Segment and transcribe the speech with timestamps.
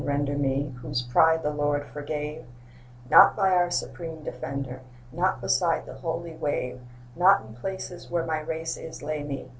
[0.03, 2.43] render Me, whose pride the Lord forgave:
[3.11, 4.81] Not by our supreme Defender,
[5.11, 6.81] 'Not beside the holy wave,
[7.15, 9.47] Not in places where my race is Lay me!